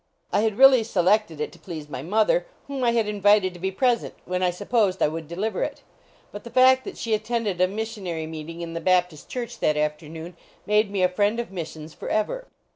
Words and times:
I 0.33 0.41
had 0.41 0.57
really 0.57 0.83
selected 0.83 1.39
it 1.39 1.51
to 1.51 1.59
please 1.59 1.87
my 1.87 2.01
mother, 2.01 2.47
whom 2.65 2.83
I 2.83 2.89
had 2.93 3.07
invited 3.07 3.53
to 3.53 3.59
be 3.59 3.69
present, 3.69 4.15
when 4.25 4.41
I 4.41 4.49
supposed 4.49 4.99
I 4.99 5.07
would 5.07 5.27
deliver 5.27 5.61
it. 5.61 5.83
But 6.31 6.43
the 6.43 6.49
fact 6.49 6.85
that 6.85 6.97
she 6.97 7.13
attended 7.13 7.61
a 7.61 7.67
missionary 7.67 8.25
262 8.25 8.25
THE 8.25 8.25
STRIKE 8.25 8.25
AT 8.25 8.25
HINMAX 8.25 8.29
S 8.31 8.31
meeting 8.31 8.61
in 8.67 8.73
the 8.73 8.81
Baptist 8.81 9.29
church 9.29 9.59
that 9.59 9.77
afternoon 9.77 10.37
made 10.65 10.89
me 10.89 11.03
a 11.03 11.07
friend 11.07 11.39
of 11.39 11.51
missions 11.51 11.93
forever. 11.93 12.47